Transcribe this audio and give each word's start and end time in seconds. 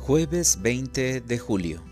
Jueves 0.00 0.60
20 0.62 1.20
de 1.20 1.38
julio. 1.38 1.82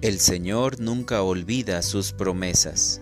El 0.00 0.18
Señor 0.18 0.80
nunca 0.80 1.22
olvida 1.22 1.82
sus 1.82 2.12
promesas. 2.12 3.00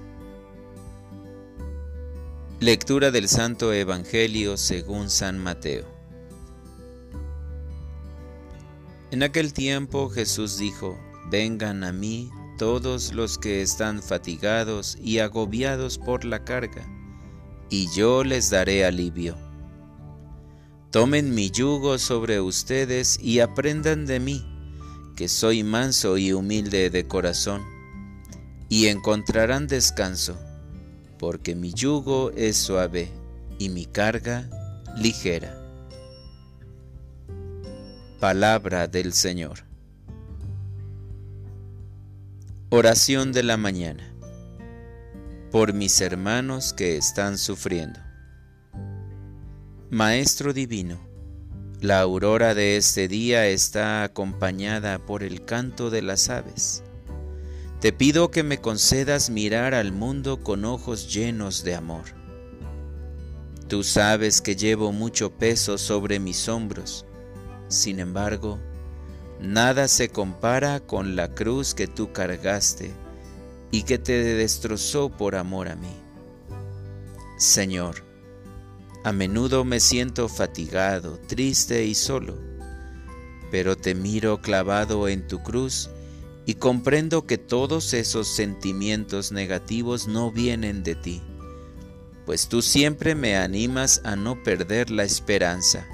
Lectura 2.58 3.12
del 3.12 3.28
Santo 3.28 3.72
Evangelio 3.72 4.56
según 4.56 5.08
San 5.08 5.38
Mateo. 5.38 5.86
En 9.12 9.22
aquel 9.22 9.54
tiempo 9.54 10.10
Jesús 10.10 10.58
dijo, 10.58 10.98
Vengan 11.30 11.84
a 11.84 11.92
mí 11.92 12.28
todos 12.58 13.14
los 13.14 13.38
que 13.38 13.62
están 13.62 14.02
fatigados 14.02 14.98
y 15.00 15.20
agobiados 15.20 15.96
por 15.96 16.24
la 16.24 16.44
carga, 16.44 16.86
y 17.70 17.88
yo 17.94 18.24
les 18.24 18.50
daré 18.50 18.84
alivio. 18.84 19.49
Tomen 20.90 21.32
mi 21.36 21.52
yugo 21.52 21.98
sobre 21.98 22.40
ustedes 22.40 23.20
y 23.22 23.38
aprendan 23.38 24.06
de 24.06 24.18
mí, 24.18 24.44
que 25.14 25.28
soy 25.28 25.62
manso 25.62 26.18
y 26.18 26.32
humilde 26.32 26.90
de 26.90 27.06
corazón, 27.06 27.62
y 28.68 28.88
encontrarán 28.88 29.68
descanso, 29.68 30.36
porque 31.16 31.54
mi 31.54 31.72
yugo 31.72 32.32
es 32.32 32.56
suave 32.56 33.08
y 33.60 33.68
mi 33.68 33.86
carga 33.86 34.50
ligera. 34.96 35.56
Palabra 38.18 38.88
del 38.88 39.12
Señor. 39.12 39.60
Oración 42.70 43.30
de 43.30 43.44
la 43.44 43.56
mañana. 43.56 44.12
Por 45.52 45.72
mis 45.72 46.00
hermanos 46.00 46.72
que 46.72 46.96
están 46.96 47.38
sufriendo. 47.38 48.09
Maestro 49.92 50.52
Divino, 50.52 51.00
la 51.80 51.98
aurora 51.98 52.54
de 52.54 52.76
este 52.76 53.08
día 53.08 53.48
está 53.48 54.04
acompañada 54.04 55.04
por 55.04 55.24
el 55.24 55.44
canto 55.44 55.90
de 55.90 56.00
las 56.00 56.30
aves. 56.30 56.84
Te 57.80 57.92
pido 57.92 58.30
que 58.30 58.44
me 58.44 58.58
concedas 58.58 59.30
mirar 59.30 59.74
al 59.74 59.90
mundo 59.90 60.44
con 60.44 60.64
ojos 60.64 61.12
llenos 61.12 61.64
de 61.64 61.74
amor. 61.74 62.04
Tú 63.66 63.82
sabes 63.82 64.40
que 64.40 64.54
llevo 64.54 64.92
mucho 64.92 65.32
peso 65.32 65.76
sobre 65.76 66.20
mis 66.20 66.48
hombros, 66.48 67.04
sin 67.66 67.98
embargo, 67.98 68.60
nada 69.40 69.88
se 69.88 70.08
compara 70.08 70.78
con 70.78 71.16
la 71.16 71.34
cruz 71.34 71.74
que 71.74 71.88
tú 71.88 72.12
cargaste 72.12 72.92
y 73.72 73.82
que 73.82 73.98
te 73.98 74.22
destrozó 74.22 75.08
por 75.10 75.34
amor 75.34 75.66
a 75.66 75.74
mí. 75.74 75.96
Señor, 77.38 78.08
a 79.04 79.12
menudo 79.12 79.64
me 79.64 79.80
siento 79.80 80.28
fatigado, 80.28 81.18
triste 81.26 81.84
y 81.84 81.94
solo, 81.94 82.38
pero 83.50 83.76
te 83.76 83.94
miro 83.94 84.40
clavado 84.40 85.08
en 85.08 85.26
tu 85.26 85.42
cruz 85.42 85.88
y 86.46 86.54
comprendo 86.54 87.26
que 87.26 87.38
todos 87.38 87.94
esos 87.94 88.28
sentimientos 88.28 89.32
negativos 89.32 90.06
no 90.06 90.30
vienen 90.30 90.82
de 90.82 90.94
ti, 90.96 91.22
pues 92.26 92.48
tú 92.48 92.60
siempre 92.60 93.14
me 93.14 93.36
animas 93.36 94.02
a 94.04 94.16
no 94.16 94.42
perder 94.42 94.90
la 94.90 95.04
esperanza. 95.04 95.86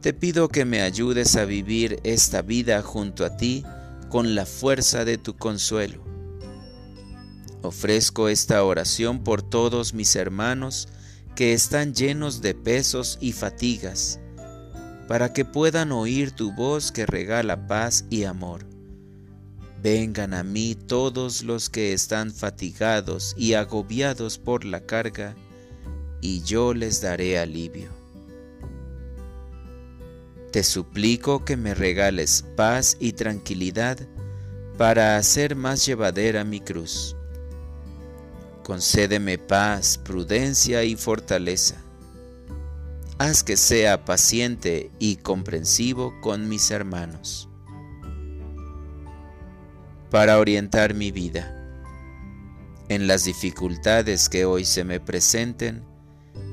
Te 0.00 0.12
pido 0.12 0.48
que 0.48 0.64
me 0.64 0.82
ayudes 0.82 1.34
a 1.34 1.44
vivir 1.44 1.98
esta 2.04 2.42
vida 2.42 2.82
junto 2.82 3.24
a 3.24 3.36
ti 3.36 3.64
con 4.08 4.36
la 4.36 4.46
fuerza 4.46 5.04
de 5.04 5.18
tu 5.18 5.36
consuelo. 5.36 6.04
Ofrezco 7.62 8.28
esta 8.28 8.62
oración 8.62 9.24
por 9.24 9.42
todos 9.42 9.94
mis 9.94 10.14
hermanos, 10.14 10.88
que 11.38 11.52
están 11.52 11.94
llenos 11.94 12.40
de 12.40 12.52
pesos 12.52 13.16
y 13.20 13.30
fatigas, 13.30 14.18
para 15.06 15.32
que 15.32 15.44
puedan 15.44 15.92
oír 15.92 16.32
tu 16.32 16.50
voz 16.50 16.90
que 16.90 17.06
regala 17.06 17.68
paz 17.68 18.06
y 18.10 18.24
amor. 18.24 18.66
Vengan 19.80 20.34
a 20.34 20.42
mí 20.42 20.74
todos 20.74 21.44
los 21.44 21.70
que 21.70 21.92
están 21.92 22.32
fatigados 22.32 23.36
y 23.38 23.54
agobiados 23.54 24.36
por 24.36 24.64
la 24.64 24.80
carga, 24.80 25.36
y 26.20 26.42
yo 26.42 26.74
les 26.74 27.02
daré 27.02 27.38
alivio. 27.38 27.90
Te 30.50 30.64
suplico 30.64 31.44
que 31.44 31.56
me 31.56 31.72
regales 31.72 32.44
paz 32.56 32.96
y 32.98 33.12
tranquilidad 33.12 33.96
para 34.76 35.16
hacer 35.16 35.54
más 35.54 35.86
llevadera 35.86 36.42
mi 36.42 36.58
cruz 36.58 37.14
concédeme 38.68 39.38
paz, 39.38 39.96
prudencia 39.96 40.84
y 40.84 40.94
fortaleza. 40.94 41.76
Haz 43.16 43.42
que 43.42 43.56
sea 43.56 44.04
paciente 44.04 44.90
y 44.98 45.16
comprensivo 45.16 46.12
con 46.20 46.50
mis 46.50 46.70
hermanos. 46.70 47.48
Para 50.10 50.38
orientar 50.38 50.92
mi 50.92 51.10
vida. 51.12 51.50
En 52.90 53.06
las 53.06 53.24
dificultades 53.24 54.28
que 54.28 54.44
hoy 54.44 54.66
se 54.66 54.84
me 54.84 55.00
presenten, 55.00 55.82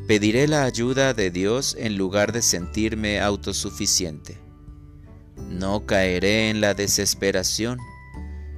pediré 0.08 0.48
la 0.48 0.64
ayuda 0.64 1.14
de 1.14 1.32
Dios 1.32 1.76
en 1.78 1.98
lugar 1.98 2.32
de 2.32 2.44
sentirme 2.44 3.20
autosuficiente. 3.20 4.38
No 5.50 5.86
caeré 5.86 6.50
en 6.50 6.62
la 6.62 6.76
desesperación 6.76 7.78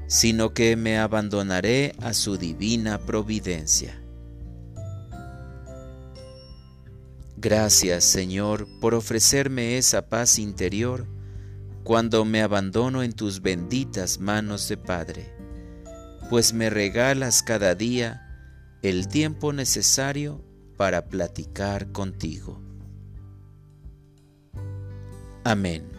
sino 0.07 0.53
que 0.53 0.75
me 0.75 0.97
abandonaré 0.97 1.94
a 2.01 2.13
su 2.13 2.38
divina 2.38 2.97
providencia. 2.97 4.01
Gracias, 7.35 8.03
Señor, 8.03 8.68
por 8.79 8.95
ofrecerme 8.95 9.78
esa 9.78 10.09
paz 10.09 10.40
interior 10.40 11.06
cuando 11.84 12.25
me 12.25 12.41
abandono 12.41 13.03
en 13.03 13.13
tus 13.13 13.41
benditas 13.41 14.19
manos 14.19 14.68
de 14.68 14.78
Padre, 14.78 15.34
pues 16.29 16.51
me 16.51 16.69
regalas 16.69 17.44
cada 17.44 17.75
día 17.75 18.28
el 18.81 19.07
tiempo 19.07 19.53
necesario 19.53 20.44
para 20.78 21.06
platicar 21.06 21.91
contigo. 21.91 22.62
Amén. 25.44 25.96